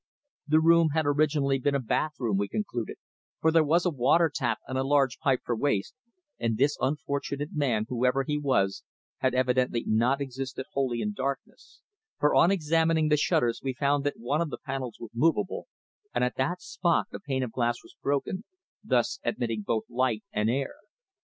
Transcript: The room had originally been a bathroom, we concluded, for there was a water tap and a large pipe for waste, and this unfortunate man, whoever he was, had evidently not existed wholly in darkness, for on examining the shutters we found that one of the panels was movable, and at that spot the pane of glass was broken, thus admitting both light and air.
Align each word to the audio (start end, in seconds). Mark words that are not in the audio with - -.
The 0.47 0.59
room 0.59 0.89
had 0.95 1.05
originally 1.05 1.59
been 1.59 1.75
a 1.75 1.79
bathroom, 1.79 2.35
we 2.35 2.47
concluded, 2.47 2.95
for 3.39 3.51
there 3.51 3.63
was 3.63 3.85
a 3.85 3.91
water 3.91 4.31
tap 4.33 4.57
and 4.67 4.75
a 4.75 4.83
large 4.83 5.19
pipe 5.19 5.41
for 5.45 5.55
waste, 5.55 5.93
and 6.39 6.57
this 6.57 6.75
unfortunate 6.81 7.53
man, 7.53 7.85
whoever 7.87 8.23
he 8.23 8.39
was, 8.39 8.83
had 9.19 9.35
evidently 9.35 9.83
not 9.85 10.19
existed 10.19 10.65
wholly 10.73 11.01
in 11.01 11.13
darkness, 11.13 11.81
for 12.17 12.33
on 12.33 12.49
examining 12.49 13.09
the 13.09 13.15
shutters 13.17 13.61
we 13.63 13.75
found 13.75 14.03
that 14.03 14.17
one 14.17 14.41
of 14.41 14.49
the 14.49 14.57
panels 14.57 14.97
was 14.99 15.11
movable, 15.13 15.67
and 16.15 16.23
at 16.23 16.35
that 16.35 16.63
spot 16.63 17.09
the 17.11 17.19
pane 17.19 17.43
of 17.43 17.51
glass 17.51 17.77
was 17.83 17.95
broken, 18.01 18.43
thus 18.83 19.19
admitting 19.23 19.61
both 19.61 19.83
light 19.87 20.23
and 20.31 20.49
air. 20.49 20.77